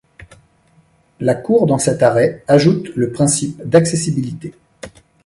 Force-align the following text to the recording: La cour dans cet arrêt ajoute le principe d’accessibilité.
La 1.19 1.35
cour 1.35 1.67
dans 1.67 1.77
cet 1.77 2.01
arrêt 2.01 2.43
ajoute 2.47 2.87
le 2.95 3.11
principe 3.11 3.61
d’accessibilité. 3.63 4.55